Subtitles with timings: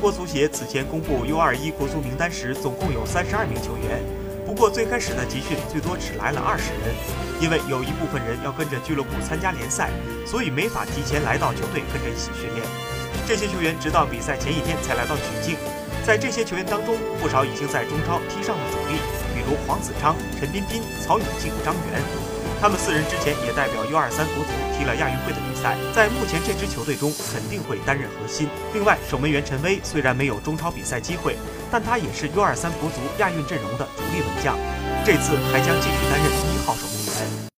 [0.00, 4.00] 中国足协此前公布 U21 国足名单时，总共有三十二名球员。
[4.46, 6.96] 不过最开始的集训最多只来了二十人，
[7.38, 9.90] 因为有一部分人要跟着俱乐部参加联赛，
[10.24, 12.64] 所以没法提前来到球队跟着一起训练。
[13.28, 15.56] 这些球员直到比赛前一天才来到曲靖。
[16.00, 18.96] 在这些球员当中，不少已经在中超踢上了主力，
[19.36, 22.00] 比如黄子昌、陈彬彬、曹永静、张元。
[22.60, 28.50] 他们四人之前也代表 U23 国足踢了亚运会的比赛，在目前这支球队中肯定会担任核心。
[28.74, 31.36] 另外，守门员陈威虽然没有中超比赛机会，
[31.70, 34.58] 但他也是 U23 国足亚运阵容的主力门将，
[35.06, 37.40] 这次还将继续担任一号守门员。